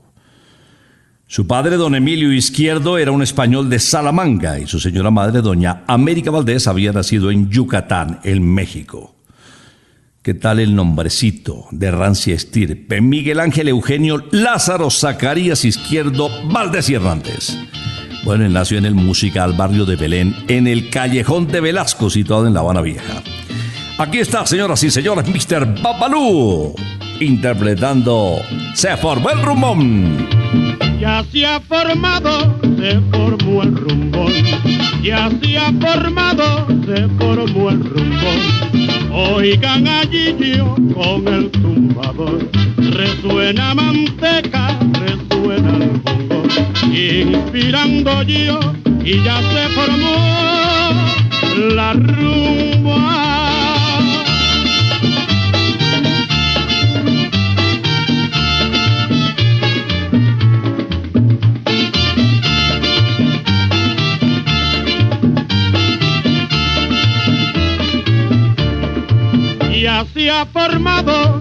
Su 1.26 1.48
padre, 1.48 1.76
don 1.76 1.96
Emilio 1.96 2.32
Izquierdo, 2.32 2.96
era 2.96 3.10
un 3.10 3.22
español 3.22 3.68
de 3.68 3.80
Salamanca 3.80 4.60
y 4.60 4.68
su 4.68 4.78
señora 4.78 5.10
madre, 5.10 5.42
doña 5.42 5.82
América 5.88 6.30
Valdés, 6.30 6.68
había 6.68 6.92
nacido 6.92 7.32
en 7.32 7.50
Yucatán, 7.50 8.20
en 8.22 8.54
México. 8.54 9.16
¿Qué 10.22 10.34
tal 10.34 10.60
el 10.60 10.76
nombrecito 10.76 11.66
de 11.72 11.90
rancia 11.90 12.36
estirpe? 12.36 13.00
Miguel 13.00 13.40
Ángel 13.40 13.66
Eugenio 13.66 14.24
Lázaro 14.30 14.90
Zacarías 14.90 15.64
Izquierdo 15.64 16.30
Valdés 16.52 16.88
y 16.88 16.94
Hernández. 16.94 17.56
Bueno, 18.26 18.44
él 18.44 18.52
nació 18.52 18.78
en 18.78 18.86
el 18.86 18.96
musical 18.96 19.52
barrio 19.52 19.84
de 19.84 19.94
Belén, 19.94 20.34
en 20.48 20.66
el 20.66 20.90
callejón 20.90 21.46
de 21.46 21.60
Velasco, 21.60 22.10
situado 22.10 22.48
en 22.48 22.54
La 22.54 22.60
Habana 22.60 22.80
Vieja. 22.80 23.22
Aquí 23.98 24.18
está, 24.18 24.44
señoras 24.44 24.82
y 24.82 24.90
señores, 24.90 25.28
Mr. 25.28 25.80
Babalú, 25.80 26.74
interpretando 27.20 28.40
Se 28.74 28.96
formó 28.96 29.30
el 29.30 29.42
rumón. 29.42 30.26
Ya 31.00 31.24
se 31.30 31.46
ha 31.46 31.60
formado, 31.60 32.58
se 32.76 33.00
formó 33.12 33.62
el 33.62 33.76
rumbón. 33.76 34.32
Ya 35.04 35.30
se 35.40 35.56
ha 35.56 35.72
formado, 35.80 36.66
se 36.84 37.06
formó 37.20 37.70
el 37.70 37.84
rumbón. 37.84 39.12
Oigan 39.12 39.86
allí 39.86 40.34
yo 40.56 40.74
con 40.92 41.28
el 41.28 41.48
tumbador. 41.52 42.50
Resuena 42.76 43.72
manteca, 43.72 44.76
resuena 44.94 45.76
el 45.76 45.90
bongo. 46.00 46.25
Inspirando 46.92 48.22
yo 48.22 48.58
y 49.04 49.22
ya 49.22 49.40
se 49.42 49.68
formó 49.74 50.16
la 51.74 51.92
rumba. 51.92 53.12
Ya 69.80 70.04
se 70.12 70.28
ha 70.28 70.44
formado, 70.46 71.40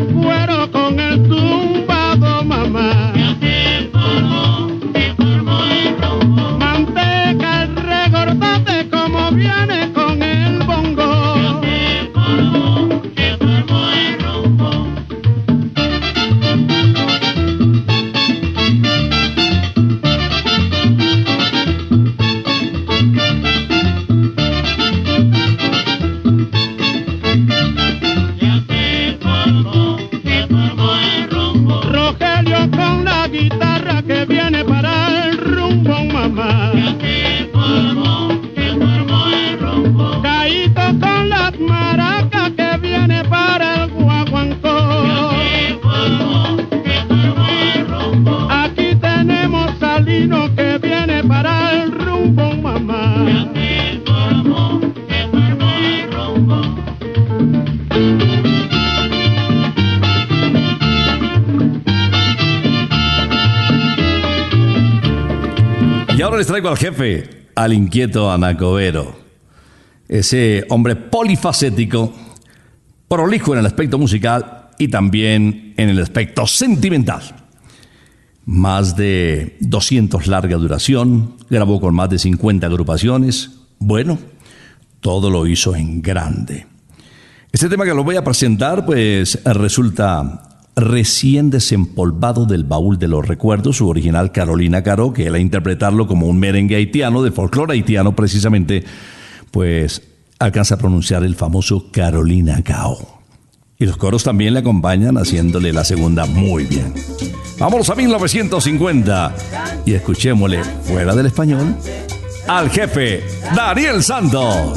Allí 0.00 0.59
Y 66.20 66.22
ahora 66.22 66.36
les 66.36 66.48
traigo 66.48 66.68
al 66.68 66.76
jefe, 66.76 67.46
al 67.54 67.72
inquieto 67.72 68.30
Anacobero. 68.30 69.16
Ese 70.06 70.66
hombre 70.68 70.94
polifacético, 70.94 72.12
prolijo 73.08 73.54
en 73.54 73.60
el 73.60 73.64
aspecto 73.64 73.96
musical 73.96 74.68
y 74.78 74.88
también 74.88 75.72
en 75.78 75.88
el 75.88 75.98
aspecto 75.98 76.46
sentimental. 76.46 77.22
Más 78.44 78.96
de 78.96 79.56
200 79.60 80.26
larga 80.26 80.58
duración, 80.58 81.36
grabó 81.48 81.80
con 81.80 81.94
más 81.94 82.10
de 82.10 82.18
50 82.18 82.66
agrupaciones. 82.66 83.52
Bueno, 83.78 84.18
todo 85.00 85.30
lo 85.30 85.46
hizo 85.46 85.74
en 85.74 86.02
grande. 86.02 86.66
Este 87.50 87.70
tema 87.70 87.86
que 87.86 87.94
lo 87.94 88.04
voy 88.04 88.16
a 88.16 88.24
presentar, 88.24 88.84
pues 88.84 89.42
resulta 89.42 90.49
recién 90.80 91.50
desempolvado 91.50 92.46
del 92.46 92.64
baúl 92.64 92.98
de 92.98 93.08
los 93.08 93.26
recuerdos, 93.26 93.76
su 93.76 93.88
original 93.88 94.32
Carolina 94.32 94.82
Caro, 94.82 95.12
que 95.12 95.26
él 95.26 95.34
a 95.34 95.38
interpretarlo 95.38 96.06
como 96.06 96.26
un 96.26 96.38
merengue 96.38 96.76
haitiano, 96.76 97.22
de 97.22 97.30
folclore 97.30 97.74
haitiano 97.74 98.14
precisamente, 98.14 98.84
pues 99.50 100.02
alcanza 100.38 100.76
a 100.76 100.78
pronunciar 100.78 101.24
el 101.24 101.36
famoso 101.36 101.90
Carolina 101.90 102.62
Cao. 102.62 103.20
Y 103.78 103.86
los 103.86 103.96
coros 103.96 104.24
también 104.24 104.54
le 104.54 104.60
acompañan 104.60 105.16
haciéndole 105.16 105.72
la 105.72 105.84
segunda 105.84 106.26
muy 106.26 106.64
bien. 106.64 106.92
Vámonos 107.58 107.88
a 107.90 107.94
1950 107.94 109.34
y 109.86 109.94
escuchémosle 109.94 110.62
fuera 110.84 111.14
del 111.14 111.26
español 111.26 111.76
al 112.46 112.68
jefe 112.70 113.22
Daniel 113.54 114.02
Santos. 114.02 114.74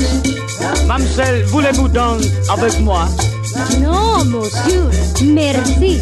Mademoiselle, 0.87 1.43
voulez-vous 1.45 1.87
danser 1.87 2.31
avec 2.49 2.79
moi 2.79 3.07
Non, 3.79 4.23
monsieur, 4.25 4.89
merci. 5.23 5.99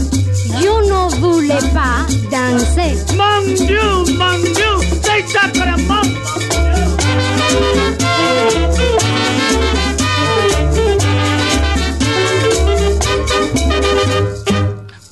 Je 0.59 0.68
ne 0.68 1.20
voulais 1.20 1.66
pas 1.74 2.05
danser. 2.32 2.97
Mon 3.16 3.53
Dieu, 3.55 4.16
mon 4.18 4.38
Dieu, 4.53 4.99
c'est 5.01 5.28
sacrément. 5.28 6.01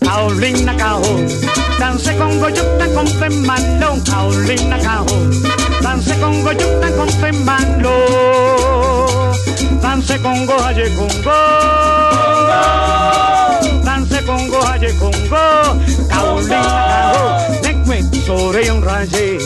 Carolina 0.02 0.76
Cao, 0.76 1.02
danse 1.80 2.16
con 2.18 2.40
goyuta 2.40 2.86
con 2.94 3.08
fe 3.08 3.30
malo. 3.30 3.98
Carolina 4.04 4.78
Cao, 4.78 5.06
danse 5.06 5.79
con 6.20 6.44
goyuta 6.44 6.92
con 6.96 7.10
fe 7.10 7.32
malo. 7.32 7.96
Danse 9.82 10.20
con 10.22 10.46
gojaye 10.46 10.94
congo. 10.96 11.32
Danse 13.84 14.24
con 14.26 14.48
gojaye 14.50 14.94
congo. 14.98 15.80
Carolina 16.10 16.62
Cao, 16.90 17.62
nekme 17.64 18.04
sore 18.26 18.72
un 18.72 18.82
raje. 18.82 19.38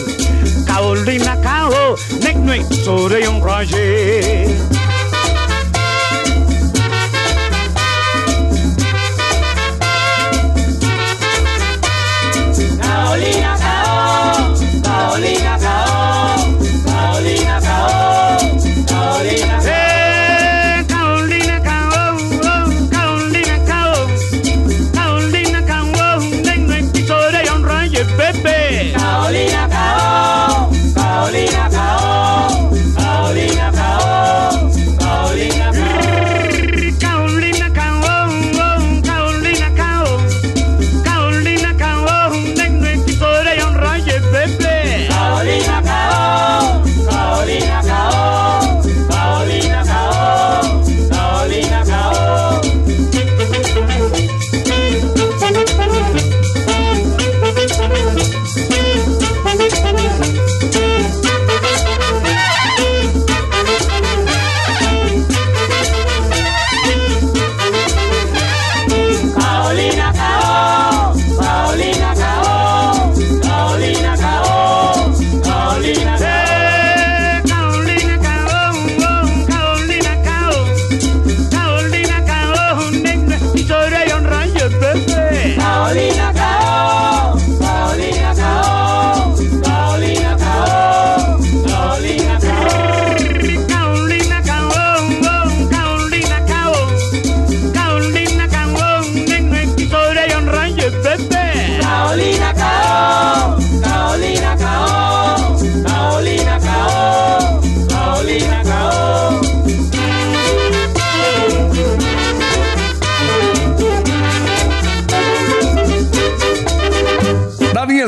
Carolina 0.66 1.36
Cao, 1.40 1.96
nekme 2.20 2.64
sore 2.84 3.28
un 3.28 3.42
raje. 3.42 4.83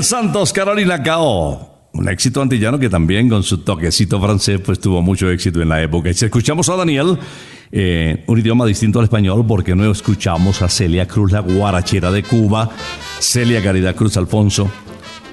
Santos, 0.07 0.53
Carolina 0.53 1.03
Cao. 1.03 1.91
Un 1.93 2.09
éxito 2.09 2.41
antillano 2.41 2.79
que 2.79 2.89
también 2.89 3.29
con 3.29 3.43
su 3.43 3.59
toquecito 3.59 4.21
francés 4.21 4.61
pues 4.65 4.79
tuvo 4.79 5.03
mucho 5.03 5.29
éxito 5.29 5.61
en 5.61 5.69
la 5.69 5.83
época. 5.83 6.11
Y 6.11 6.15
si 6.15 6.27
escuchamos 6.27 6.69
a 6.69 6.77
Daniel, 6.77 7.19
eh, 7.73 8.23
un 8.29 8.39
idioma 8.39 8.65
distinto 8.67 9.01
al 9.01 9.07
español, 9.07 9.45
porque 9.49 9.75
no 9.75 9.91
escuchamos 9.91 10.63
a 10.63 10.69
Celia 10.69 11.09
Cruz, 11.09 11.33
la 11.33 11.41
guarachera 11.41 12.13
de 12.13 12.23
Cuba, 12.23 12.71
Celia 13.19 13.61
Caridad 13.61 13.97
Cruz 13.97 14.17
Alfonso, 14.17 14.71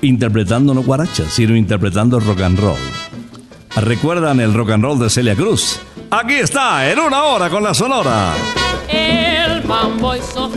interpretando 0.02 0.74
no 0.74 0.82
guarachas, 0.82 1.32
sino 1.32 1.56
interpretando 1.56 2.20
rock 2.20 2.42
and 2.42 2.60
roll. 2.60 2.78
¿Recuerdan 3.76 4.40
el 4.40 4.56
rock 4.56 4.72
and 4.72 4.84
roll 4.84 4.98
de 4.98 5.10
Celia 5.12 5.36
Cruz? 5.36 5.80
Aquí 6.10 6.34
está, 6.34 6.92
en 6.92 6.98
una 6.98 7.24
hora 7.26 7.50
con 7.50 7.62
la 7.62 7.76
Sonora. 7.76 8.34
El 8.90 9.62
hizo 10.18 10.50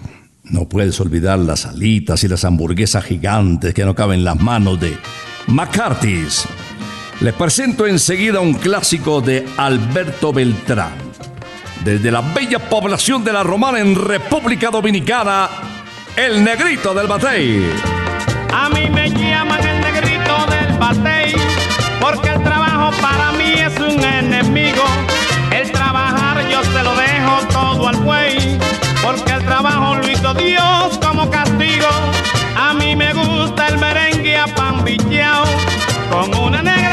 no 0.45 0.69
puedes 0.69 1.01
olvidar 1.01 1.39
las 1.39 1.67
alitas 1.67 2.25
y 2.25 2.29
las 2.29 2.45
hamburguesas 2.45 3.05
gigantes 3.05 3.73
que 3.73 3.85
no 3.85 3.95
caben 3.95 4.21
en 4.21 4.25
las 4.25 4.41
manos 4.41 4.81
de 4.81 4.97
McCarthy's. 5.47 6.47
Les 7.21 7.35
presento 7.35 7.87
enseguida 7.87 8.41
un 8.41 8.55
clásico 8.55 9.21
de 9.21 9.47
Alberto 9.57 10.33
Beltrán. 10.33 10.93
Desde 11.85 12.11
la 12.11 12.21
bella 12.21 12.59
población 12.59 13.23
de 13.25 13.33
La 13.33 13.43
Romana 13.43 13.79
en 13.79 13.95
República 13.95 14.71
Dominicana, 14.71 15.49
el 16.17 16.43
negrito 16.43 16.95
del 16.95 17.07
batey. 17.07 17.67
A 18.53 18.69
mí 18.69 18.89
me 18.91 19.11
llaman 19.11 19.67
el 19.67 19.84
porque 21.99 22.29
el 22.29 22.43
trabajo 22.43 22.91
para 23.01 23.33
mí 23.33 23.55
es 23.57 23.75
un 23.79 24.05
enemigo. 24.05 24.83
El 25.51 25.73
trabajar 25.73 26.47
yo 26.51 26.63
se 26.63 26.83
lo 26.83 26.95
dejo 26.95 27.39
todo 27.53 27.89
al 27.89 27.97
buey, 27.97 28.59
porque 29.03 29.33
el 29.33 29.45
trabajo 29.45 29.95
lo 29.95 30.11
hizo 30.11 30.35
Dios 30.35 30.99
como 31.03 31.31
castigo. 31.31 31.89
A 32.57 32.75
mí 32.75 32.95
me 32.97 33.15
gusta 33.15 33.69
el 33.69 33.79
merengue 33.79 34.37
a 34.37 34.47
pan 34.47 34.85
con 36.11 36.35
una 36.35 36.63
negra 36.63 36.84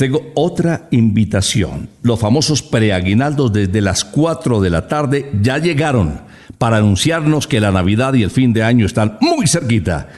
tengo 0.00 0.32
otra 0.34 0.88
invitación. 0.92 1.90
Los 2.00 2.18
famosos 2.18 2.62
preaguinaldos 2.62 3.52
desde 3.52 3.82
las 3.82 4.02
4 4.02 4.58
de 4.62 4.70
la 4.70 4.88
tarde 4.88 5.30
ya 5.42 5.58
llegaron 5.58 6.22
para 6.56 6.78
anunciarnos 6.78 7.46
que 7.46 7.60
la 7.60 7.70
Navidad 7.70 8.14
y 8.14 8.22
el 8.22 8.30
fin 8.30 8.54
de 8.54 8.62
año 8.62 8.86
están 8.86 9.18
muy 9.20 9.46
cerquita. 9.46 10.08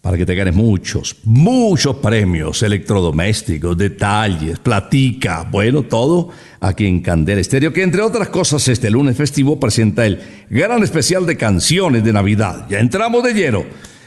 Para 0.00 0.16
que 0.16 0.24
te 0.24 0.34
ganes 0.34 0.54
muchos, 0.54 1.16
muchos 1.24 1.96
premios, 1.96 2.62
electrodomésticos, 2.62 3.76
detalles, 3.76 4.60
platica, 4.60 5.46
bueno, 5.50 5.82
todo 5.82 6.30
aquí 6.60 6.86
en 6.86 7.02
Candela 7.02 7.42
Estéreo, 7.42 7.70
que 7.70 7.82
entre 7.82 8.00
otras 8.00 8.30
cosas 8.30 8.66
este 8.68 8.88
lunes 8.88 9.14
festivo 9.14 9.60
presenta 9.60 10.06
el 10.06 10.22
gran 10.48 10.82
especial 10.82 11.26
de 11.26 11.36
canciones 11.36 12.02
de 12.02 12.14
Navidad. 12.14 12.66
Ya 12.70 12.78
entramos 12.78 13.22
de 13.22 13.34
lleno. 13.34 13.64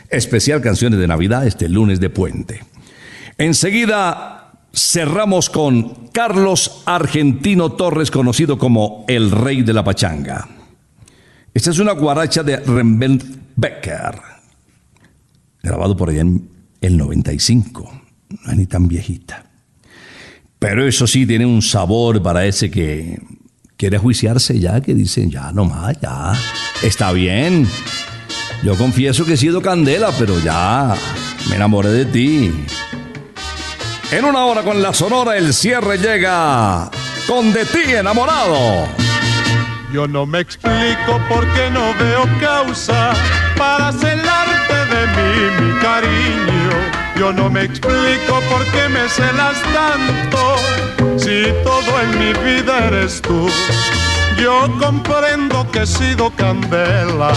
Especial 0.09 0.61
canciones 0.61 0.99
de 0.99 1.07
Navidad 1.07 1.45
este 1.45 1.69
lunes 1.69 1.99
de 1.99 2.09
puente. 2.09 2.63
Enseguida 3.37 4.40
cerramos 4.73 5.49
con 5.49 6.07
Carlos 6.11 6.83
Argentino 6.85 7.73
Torres, 7.73 8.11
conocido 8.11 8.57
como 8.57 9.05
el 9.07 9.31
rey 9.31 9.61
de 9.61 9.73
la 9.73 9.83
pachanga. 9.83 10.47
Esta 11.53 11.71
es 11.71 11.79
una 11.79 11.91
guaracha 11.91 12.43
de 12.43 12.57
Rembrandt 12.57 13.23
Becker, 13.55 14.21
grabado 15.61 15.95
por 15.97 16.09
allá 16.09 16.21
en 16.21 16.49
el 16.79 16.97
95, 16.97 18.01
no 18.45 18.51
es 18.51 18.57
ni 18.57 18.65
tan 18.65 18.87
viejita. 18.87 19.45
Pero 20.59 20.87
eso 20.87 21.07
sí 21.07 21.25
tiene 21.25 21.45
un 21.45 21.61
sabor 21.61 22.21
para 22.21 22.45
ese 22.45 22.69
que 22.69 23.19
quiere 23.75 23.97
juiciarse 23.97 24.59
ya, 24.59 24.79
que 24.79 24.93
dicen, 24.93 25.31
ya 25.31 25.51
nomás, 25.51 25.99
ya, 25.99 26.33
está 26.83 27.11
bien. 27.11 27.67
Yo 28.63 28.77
confieso 28.77 29.25
que 29.25 29.33
he 29.33 29.37
sido 29.37 29.61
candela, 29.61 30.11
pero 30.19 30.39
ya 30.39 30.93
me 31.49 31.55
enamoré 31.55 31.89
de 31.89 32.05
ti. 32.05 32.51
En 34.11 34.25
una 34.25 34.43
hora 34.43 34.61
con 34.61 34.81
la 34.81 34.93
sonora 34.93 35.37
el 35.37 35.53
cierre 35.53 35.97
llega 35.97 36.91
con 37.27 37.53
De 37.53 37.63
ti 37.63 37.93
enamorado. 37.93 38.85
Yo 39.93 40.05
no 40.05 40.25
me 40.25 40.39
explico 40.39 41.17
por 41.29 41.47
qué 41.53 41.69
no 41.71 41.93
veo 41.97 42.27
causa 42.41 43.13
para 43.57 43.93
celarte 43.93 44.73
de 44.93 45.07
mí, 45.15 45.65
mi 45.65 45.79
cariño. 45.79 46.71
Yo 47.17 47.31
no 47.31 47.49
me 47.49 47.63
explico 47.63 48.41
por 48.49 48.65
qué 48.73 48.89
me 48.89 49.07
celas 49.07 49.57
tanto 49.73 50.57
si 51.17 51.45
todo 51.63 52.01
en 52.01 52.19
mi 52.19 52.33
vida 52.43 52.87
eres 52.87 53.21
tú. 53.21 53.49
Yo 54.37 54.67
comprendo 54.77 55.69
que 55.71 55.83
he 55.83 55.87
sido 55.87 56.31
candela, 56.31 57.31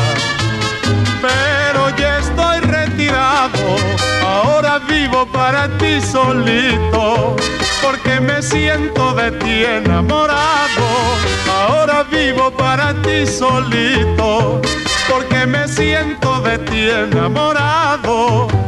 Ahora 4.23 4.79
vivo 4.79 5.27
para 5.27 5.69
ti 5.77 6.01
solito, 6.01 7.37
porque 7.83 8.19
me 8.19 8.43
siento 8.43 9.15
de 9.15 9.33
ti 9.33 9.65
enamorado. 9.65 10.87
Ahora 11.51 12.05
vivo 12.05 12.51
para 12.51 12.95
ti 13.03 13.27
solito, 13.27 14.63
porque 15.09 15.45
me 15.47 15.69
siento 15.69 16.41
de 16.41 16.59
ti 16.59 16.89
enamorado. 16.89 18.64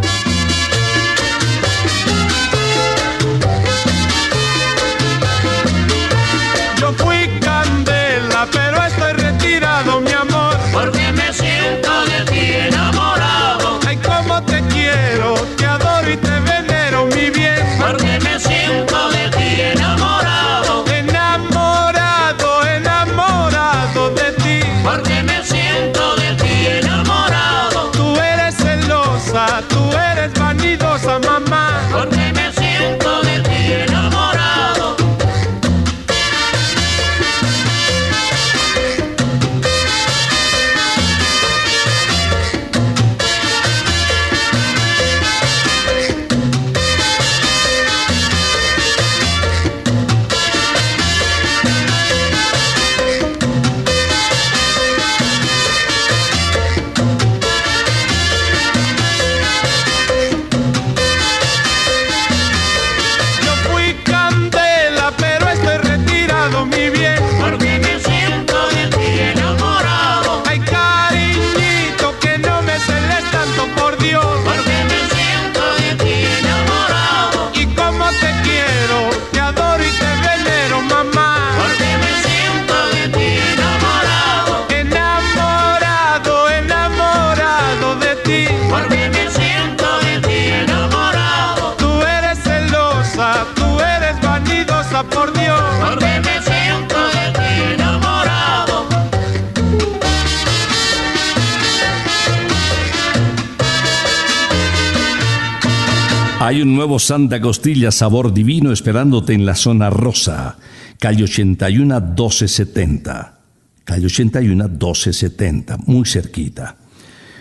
Hay 106.56 106.62
un 106.62 106.74
nuevo 106.74 106.98
Santa 106.98 107.38
Costilla 107.38 107.90
sabor 107.90 108.32
divino 108.32 108.72
esperándote 108.72 109.34
en 109.34 109.44
la 109.44 109.54
zona 109.54 109.90
rosa. 109.90 110.56
Calle 110.98 111.24
81 111.24 112.00
1270. 112.00 113.40
Calle 113.84 114.06
81 114.06 114.66
1270, 114.66 115.76
muy 115.84 116.06
cerquita. 116.06 116.76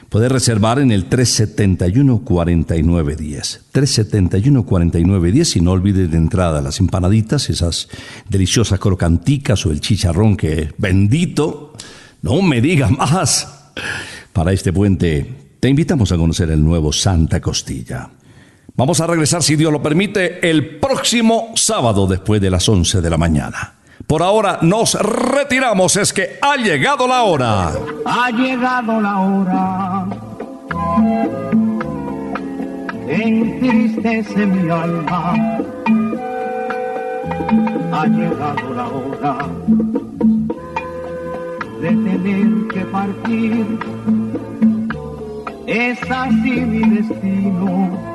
Puedes 0.09 0.29
reservar 0.29 0.79
en 0.79 0.91
el 0.91 1.09
371-4910. 1.09 3.61
371-4910 3.71 5.55
y 5.55 5.61
no 5.61 5.71
olvides 5.71 6.11
de 6.11 6.17
entrada 6.17 6.61
las 6.61 6.81
empanaditas, 6.81 7.49
esas 7.49 7.87
deliciosas 8.27 8.81
crocanticas 8.81 9.65
o 9.65 9.71
el 9.71 9.79
chicharrón 9.79 10.35
que 10.35 10.73
bendito, 10.77 11.71
no 12.21 12.41
me 12.41 12.59
diga 12.59 12.89
más. 12.89 13.71
Para 14.33 14.51
este 14.51 14.73
puente 14.73 15.53
te 15.61 15.69
invitamos 15.69 16.11
a 16.11 16.17
conocer 16.17 16.51
el 16.51 16.61
nuevo 16.61 16.91
Santa 16.91 17.39
Costilla. 17.39 18.09
Vamos 18.77 18.99
a 18.99 19.07
regresar, 19.07 19.41
si 19.41 19.55
Dios 19.55 19.71
lo 19.71 19.81
permite, 19.81 20.49
el 20.49 20.79
próximo 20.79 21.51
sábado 21.55 22.07
después 22.07 22.41
de 22.41 22.49
las 22.49 22.67
11 22.67 22.99
de 22.99 23.09
la 23.09 23.17
mañana. 23.17 23.75
Por 24.05 24.21
ahora 24.21 24.59
nos 24.61 24.95
retiramos, 24.95 25.95
es 25.95 26.11
que 26.11 26.37
ha 26.41 26.57
llegado 26.57 27.07
la 27.07 27.23
hora. 27.23 27.71
Ha 28.05 28.31
llegado 28.31 28.99
la 28.99 29.19
hora. 29.19 30.05
Entristece 33.07 34.45
mi 34.45 34.69
alma. 34.69 35.33
Ha 37.93 38.07
llegado 38.07 38.73
la 38.73 38.87
hora 38.87 39.37
de 41.81 41.87
tener 41.87 42.67
que 42.73 42.81
partir. 42.91 43.79
Es 45.65 45.97
así 46.11 46.51
mi 46.51 46.97
destino. 46.97 48.14